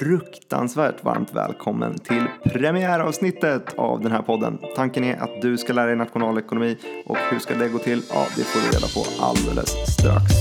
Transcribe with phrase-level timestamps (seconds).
[0.00, 4.58] fruktansvärt varmt välkommen till premiäravsnittet av den här podden.
[4.76, 8.02] Tanken är att du ska lära dig nationalekonomi och hur ska det gå till?
[8.10, 10.32] Ja, det får du reda på alldeles strax.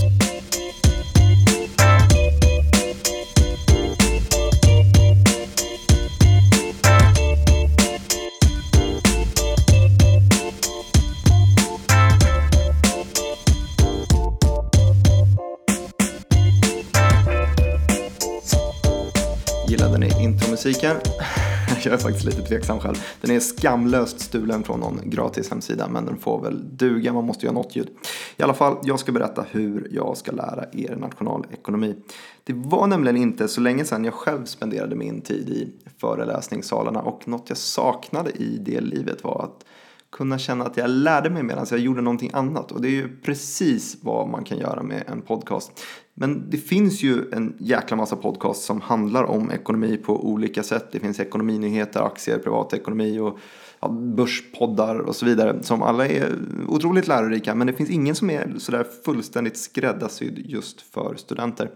[20.66, 20.98] Musiken.
[21.84, 22.96] Jag är faktiskt lite tveksam själv.
[23.22, 27.46] Den är skamlöst stulen från någon gratis hemsida men den får väl duga, man måste
[27.46, 27.90] ju ha något ljud.
[28.38, 31.96] I alla fall, jag ska berätta hur jag ska lära er nationalekonomi.
[32.44, 37.28] Det var nämligen inte så länge sedan jag själv spenderade min tid i föreläsningssalarna och
[37.28, 39.66] något jag saknade i det livet var att
[40.16, 42.72] kunna känna att jag lärde mig medan jag gjorde någonting annat.
[42.72, 45.82] Och det är ju precis vad man kan göra med en podcast.
[46.14, 50.88] Men det finns ju en jäkla massa podcast som handlar om ekonomi på olika sätt.
[50.92, 53.40] Det finns ekonominyheter, aktier, privatekonomi och
[53.80, 55.64] ja, börspoddar och så vidare.
[55.64, 56.36] Som alla är
[56.68, 57.56] otroligt lärorika.
[57.56, 61.70] Men det finns ingen som är sådär fullständigt skräddarsydd just för studenter.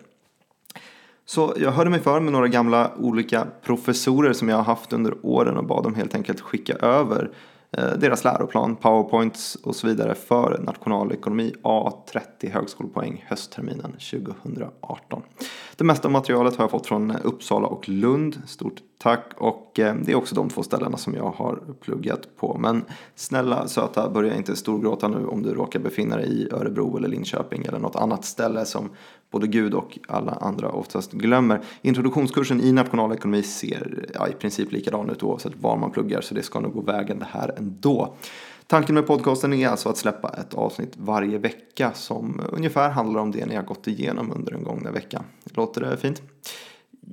[1.25, 5.25] Så jag hörde mig för med några gamla olika professorer som jag har haft under
[5.25, 7.31] åren och bad dem helt enkelt skicka över
[7.77, 15.21] Eh, deras läroplan, powerpoints och så vidare för nationalekonomi A30 högskolepoäng höstterminen 2018.
[15.75, 18.41] Det mesta av materialet har jag fått från Uppsala och Lund.
[18.45, 22.57] Stort tack och eh, det är också de två ställena som jag har pluggat på.
[22.59, 27.07] Men snälla söta, börja inte storgråta nu om du råkar befinna dig i Örebro eller
[27.07, 28.89] Linköping eller något annat ställe som
[29.31, 31.61] både Gud och alla andra oftast glömmer.
[31.81, 36.43] Introduktionskursen i nationalekonomi ser ja, i princip likadan ut oavsett var man pluggar så det
[36.43, 38.15] ska nog gå vägen det här ändå.
[38.67, 43.31] Tanken med podcasten är alltså att släppa ett avsnitt varje vecka som ungefär handlar om
[43.31, 45.23] det ni har gått igenom under den gångna veckan.
[45.43, 46.21] Låter det fint?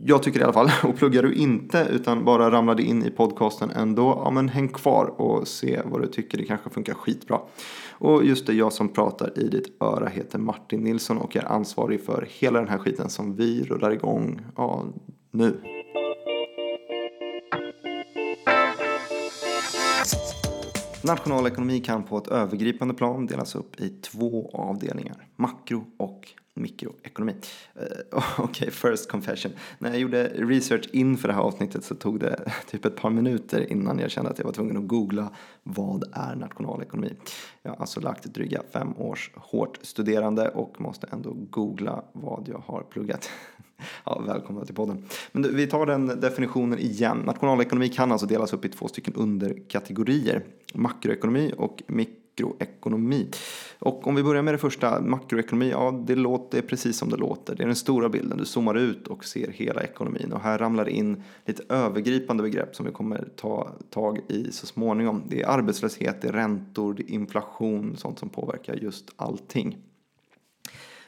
[0.04, 3.70] Jag tycker i alla fall, och pluggar du inte utan bara ramlade in i podcasten
[3.70, 7.40] ändå, ja men häng kvar och se vad du tycker, det kanske funkar skitbra.
[7.90, 12.04] Och just det, jag som pratar i ditt öra heter Martin Nilsson och är ansvarig
[12.04, 14.84] för hela den här skiten som vi rullar igång, ja,
[15.30, 15.60] nu.
[21.06, 27.32] Nationalekonomi kan på ett övergripande plan delas upp i två avdelningar, makro och mikroekonomi.
[27.32, 27.82] Uh,
[28.38, 29.52] Okej, okay, first confession.
[29.78, 33.72] När jag gjorde research inför det här avsnittet så tog det typ ett par minuter
[33.72, 35.30] innan jag kände att jag var tvungen att googla
[35.62, 37.12] vad är nationalekonomi.
[37.62, 42.62] Jag har alltså lagt dryga fem års hårt studerande och måste ändå googla vad jag
[42.66, 43.30] har pluggat.
[44.08, 45.04] Ja, välkomna till podden.
[45.32, 47.18] Men vi tar den definitionen igen.
[47.18, 50.44] Nationalekonomi kan alltså delas upp i två stycken underkategorier.
[50.74, 53.30] Makroekonomi och mikroekonomi.
[53.78, 57.54] Och om vi börjar med det första, makroekonomi, ja det låter precis som det låter.
[57.54, 60.32] Det är den stora bilden, du zoomar ut och ser hela ekonomin.
[60.32, 64.66] Och här ramlar det in lite övergripande begrepp som vi kommer ta tag i så
[64.66, 65.22] småningom.
[65.28, 69.76] Det är arbetslöshet, det är räntor, det är inflation, sånt som påverkar just allting.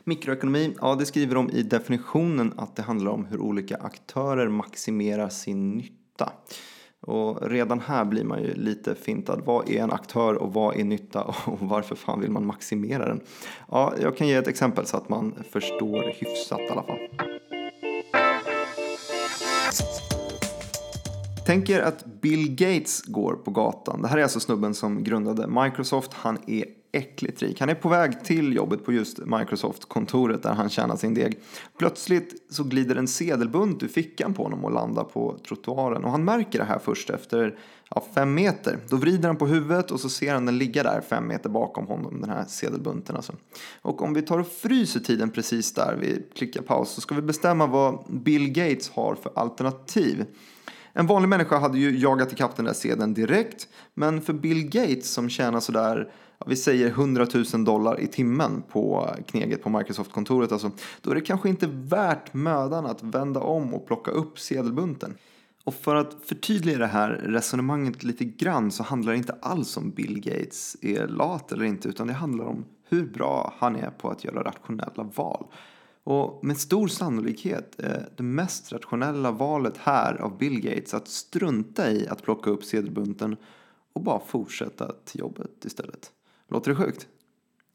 [0.08, 5.28] Mikroekonomi, ja det skriver de i definitionen att det handlar om hur olika aktörer maximerar
[5.28, 6.32] sin nytta.
[7.00, 9.42] Och redan här blir man ju lite fintad.
[9.44, 13.20] Vad är en aktör och vad är nytta och varför fan vill man maximera den?
[13.68, 16.98] Ja, jag kan ge ett exempel så att man förstår hyfsat i alla fall.
[21.46, 24.02] Tänk er att Bill Gates går på gatan.
[24.02, 26.12] Det här är alltså snubben som grundade Microsoft.
[26.12, 27.60] Han är äckligt rik.
[27.60, 31.38] Han är på väg till jobbet på just Microsoft-kontoret där han tjänar sin deg.
[31.78, 36.04] Plötsligt så glider en sedelbunt ur fickan på honom och landar på trottoaren.
[36.04, 37.58] Och han märker det här först efter
[37.90, 38.78] ja, fem meter.
[38.88, 41.86] Då vrider han på huvudet och så ser han den ligga där fem meter bakom
[41.86, 43.32] honom, den här sedelbunten alltså.
[43.82, 47.22] Och om vi tar och fryser tiden precis där, vi klickar paus, så ska vi
[47.22, 50.24] bestämma vad Bill Gates har för alternativ.
[50.92, 55.10] En vanlig människa hade ju jagat ikapp den där sedeln direkt, men för Bill Gates
[55.10, 56.10] som tjänar sådär
[56.46, 60.70] vi säger 100 000 dollar i timmen på kneget på Microsoft-kontoret, alltså,
[61.02, 65.14] då är det kanske inte värt mödan att vända om och plocka upp sedelbunten.
[65.64, 69.90] Och för att förtydliga det här resonemanget lite grann så handlar det inte alls om
[69.90, 74.10] Bill Gates är lat eller inte, utan det handlar om hur bra han är på
[74.10, 75.46] att göra rationella val.
[76.10, 81.90] Och med stor sannolikhet är det mest rationella valet här av Bill Gates att strunta
[81.90, 83.36] i att plocka upp sedelbunten
[83.92, 86.12] och bara fortsätta till jobbet istället.
[86.48, 87.06] Låter det sjukt?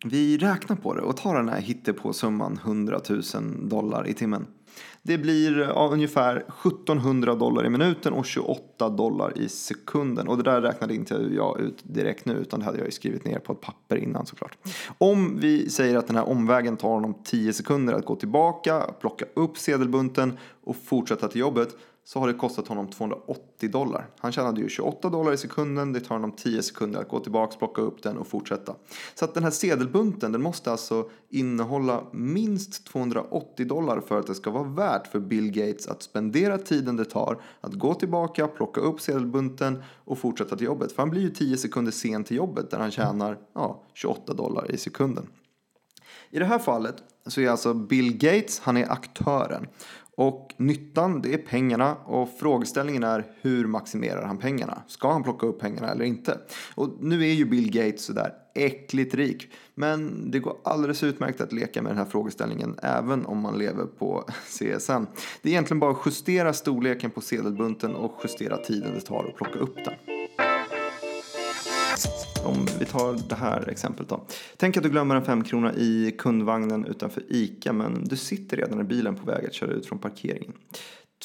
[0.06, 3.24] Vi räknar på det och tar den här hittepåsumman 100 000
[3.70, 4.48] dollar i timmen.
[5.02, 10.28] Det blir eh, ja, ungefär 1700 dollar i minuten och 28 dollar i sekunden.
[10.28, 13.26] Och det där räknade inte jag ut direkt nu utan det hade jag ju skrivit
[13.26, 14.58] ner på ett papper innan såklart.
[14.98, 19.26] Om vi säger att den här omvägen tar honom 10 sekunder att gå tillbaka, plocka
[19.34, 24.10] upp sedelbunten och fortsätta till jobbet så har det kostat honom 280 dollar.
[24.20, 27.58] Han tjänade ju 28 dollar i sekunden, det tar honom 10 sekunder att gå tillbaka,
[27.58, 28.76] plocka upp den och fortsätta.
[29.16, 34.36] Så att den här sedelbunten den måste alltså innehålla minst 280 dollar för att det
[34.36, 38.82] ska vara värt för Bill Gates att spendera tiden det tar att gå tillbaka, plocka
[38.82, 40.92] upp sedelbunten och fortsätta till jobbet.
[40.92, 44.72] För han blir ju 10 sekunder sen till jobbet där han tjänar ja, 28 dollar
[44.72, 45.28] i sekunden.
[46.30, 46.96] I det här fallet
[47.28, 49.68] så är alltså Bill Gates, han är aktören.
[50.18, 54.84] Och nyttan, det är pengarna och frågeställningen är hur maximerar han pengarna?
[54.88, 56.38] Ska han plocka upp pengarna eller inte?
[56.76, 59.54] Och nu är ju Bill Gates sådär äckligt rik.
[59.76, 63.86] Men det går alldeles utmärkt att leka med den här frågeställningen även om man lever
[63.86, 65.06] på CSN.
[65.42, 69.36] Det är egentligen bara att justera storleken på sedelbunten och justera tiden det tar att
[69.36, 70.13] plocka upp den.
[72.46, 74.26] Om vi tar det här exemplet då.
[74.58, 78.84] Tänk att du glömmer en femkrona i kundvagnen utanför ICA men du sitter redan i
[78.84, 80.54] bilen på väg att köra ut från parkeringen.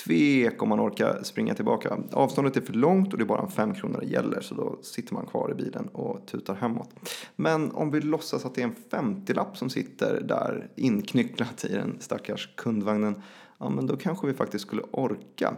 [0.04, 1.98] Tvek om man orkar springa tillbaka.
[2.12, 5.14] Avståndet är för långt och det är bara en femkrona det gäller så då sitter
[5.14, 6.90] man kvar i bilen och tutar hemåt.
[7.36, 11.96] Men om vi låtsas att det är en 50-lapp som sitter där inknycklat i den
[12.00, 13.22] stackars kundvagnen.
[13.58, 15.56] Ja men då kanske vi faktiskt skulle orka.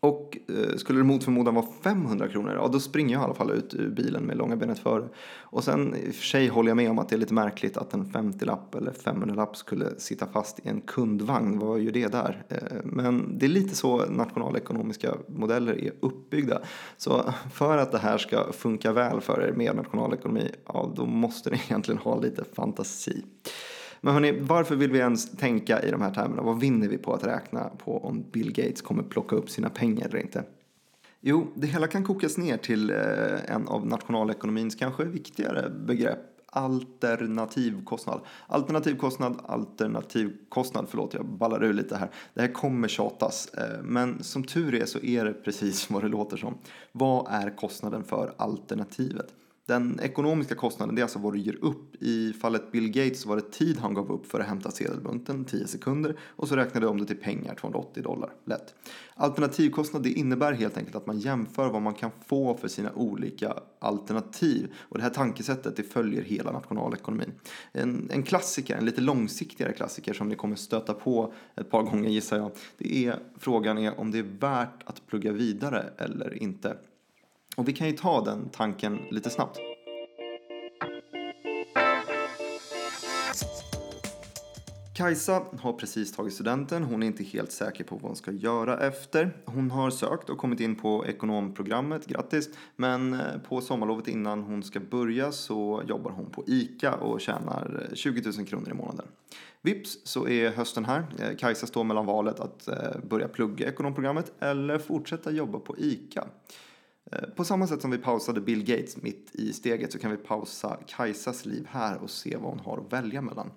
[0.00, 3.34] Och eh, skulle det mot förmodan vara 500 kronor, ja då springer jag i alla
[3.34, 5.08] fall ut ur bilen med långa benet före.
[5.40, 7.76] Och sen i och för sig håller jag med om att det är lite märkligt
[7.76, 11.58] att en 50-lapp eller 500-lapp skulle sitta fast i en kundvagn.
[11.58, 12.44] Vad gör det där?
[12.48, 16.60] Eh, men det är lite så nationalekonomiska modeller är uppbyggda.
[16.96, 21.50] Så för att det här ska funka väl för er med nationalekonomi, ja då måste
[21.50, 23.24] ni egentligen ha lite fantasi.
[24.00, 26.42] Men hörni, varför vill vi ens tänka i de här termerna?
[26.42, 30.08] Vad vinner vi på att räkna på om Bill Gates kommer plocka upp sina pengar
[30.08, 30.44] eller inte?
[31.20, 36.18] Jo, det hela kan kokas ner till eh, en av nationalekonomins kanske viktigare begrepp
[36.50, 38.20] alternativkostnad.
[38.46, 42.10] Alternativkostnad, alternativkostnad, förlåt jag ballar ur lite här.
[42.34, 46.08] Det här kommer tjatas, eh, men som tur är så är det precis vad det
[46.08, 46.54] låter som.
[46.92, 49.34] Vad är kostnaden för alternativet?
[49.70, 52.02] Den ekonomiska kostnaden det är alltså vad du ger upp.
[52.02, 55.66] I fallet Bill Gates var det tid han gav upp för att hämta sedelbunten, 10
[55.66, 56.16] sekunder.
[56.22, 58.32] Och så räknade jag om det till pengar, 280 dollar.
[58.44, 58.74] Lätt.
[59.14, 63.54] Alternativkostnad det innebär helt enkelt att man jämför vad man kan få för sina olika
[63.78, 64.72] alternativ.
[64.78, 67.32] Och det här tankesättet det följer hela nationalekonomin.
[67.72, 72.10] En, en klassiker, en lite långsiktigare klassiker som ni kommer stöta på ett par gånger
[72.10, 72.50] gissar jag.
[72.78, 76.76] Det är frågan är om det är värt att plugga vidare eller inte.
[77.56, 79.60] Och vi kan ju ta den tanken lite snabbt.
[85.00, 86.82] Kajsa har precis tagit studenten.
[86.84, 89.36] Hon är inte helt säker på vad hon ska göra efter.
[89.44, 92.48] Hon har sökt och kommit in på ekonomprogrammet, grattis.
[92.76, 97.86] Men eh, på sommarlovet innan hon ska börja så jobbar hon på ICA och tjänar
[97.90, 99.06] eh, 20 000 kronor i månaden.
[99.62, 101.04] Vips så är hösten här.
[101.18, 102.68] Eh, Kajsa står mellan valet att
[103.02, 106.26] börja plugga ekonomprogrammet eller fortsätta jobba på ICA.
[107.12, 110.16] Eh, på samma sätt som vi pausade Bill Gates mitt i steget så kan vi
[110.16, 113.50] pausa Kajsas liv här och se vad hon har att välja mellan.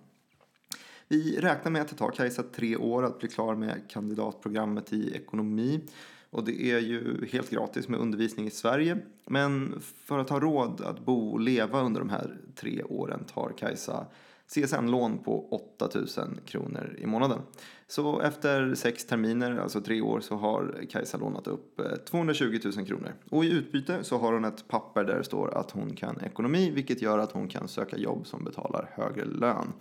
[1.08, 5.16] Vi räknar med att det tar Kajsa tre år att bli klar med kandidatprogrammet i
[5.16, 5.82] ekonomi.
[6.30, 8.98] Och det är ju helt gratis med undervisning i Sverige.
[9.26, 13.54] Men för att ha råd att bo och leva under de här tre åren tar
[13.58, 14.06] Kajsa
[14.48, 17.42] CSN-lån på 8000 kronor i månaden.
[17.88, 22.86] Så efter sex terminer, alltså tre år, så har Kajsa lånat upp eh, 220 000
[22.86, 23.14] kronor.
[23.30, 26.72] Och i utbyte så har hon ett papper där det står att hon kan ekonomi,
[26.72, 29.74] vilket gör att hon kan söka jobb som betalar högre lön.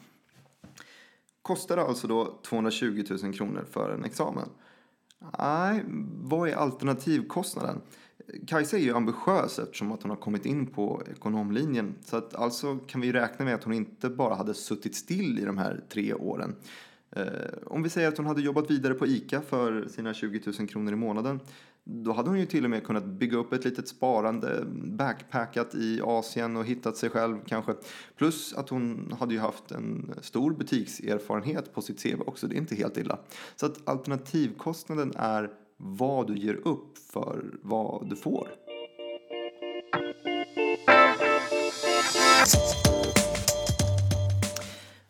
[1.42, 4.48] Kostar det alltså då 220 000 kronor för en examen?
[5.38, 5.84] Nej,
[6.22, 7.80] vad är alternativkostnaden?
[8.46, 11.94] Kajsa är ju ambitiös eftersom att hon har kommit in på ekonomlinjen.
[12.04, 15.44] Så att alltså kan vi räkna med att hon inte bara hade suttit still i
[15.44, 16.54] de här tre åren.
[17.16, 17.24] Eh,
[17.66, 20.92] om vi säger att hon hade jobbat vidare på ICA för sina 20 000 kronor
[20.92, 21.40] i månaden.
[21.84, 26.00] Då hade hon ju till och med kunnat bygga upp ett litet sparande, backpackat i
[26.04, 27.74] Asien och hittat sig själv kanske.
[28.16, 32.58] Plus att hon hade ju haft en stor butikserfarenhet på sitt CV också, det är
[32.58, 33.18] inte helt illa.
[33.56, 35.50] Så att alternativkostnaden är
[35.84, 38.48] vad du ger upp för vad du får.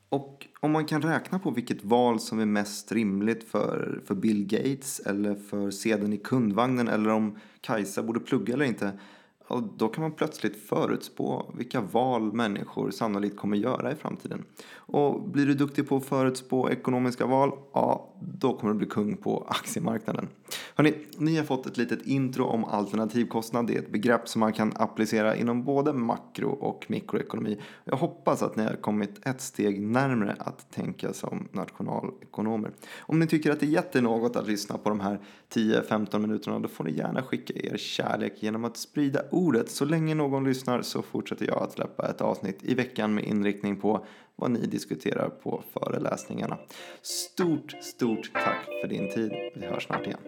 [0.09, 4.47] Och om man kan räkna på vilket val som är mest rimligt för, för Bill
[4.47, 8.93] Gates eller för sedeln i kundvagnen eller om Kajsa borde plugga eller inte
[9.53, 14.45] och då kan man plötsligt förutspå vilka val människor sannolikt kommer göra i framtiden.
[14.75, 19.17] Och blir du duktig på att förutspå ekonomiska val, ja, då kommer du bli kung
[19.17, 20.29] på aktiemarknaden.
[20.75, 23.67] Hörrni, ni har fått ett litet intro om alternativkostnad.
[23.67, 27.61] Det är ett begrepp som man kan applicera inom både makro och mikroekonomi.
[27.85, 32.71] Jag hoppas att ni har kommit ett steg närmre att tänka som nationalekonomer.
[32.99, 35.21] Om ni tycker att det är jättenågot att lyssna på de här
[35.55, 39.71] 10-15 minuterna då får ni gärna skicka er kärlek genom att sprida ordet.
[39.71, 43.77] Så länge någon lyssnar så fortsätter jag att släppa ett avsnitt i veckan med inriktning
[43.77, 44.07] på
[44.37, 46.59] vad ni diskuterar på föreläsningarna.
[47.03, 49.33] Stort, stort tack för din tid.
[49.55, 50.19] Vi hörs snart igen.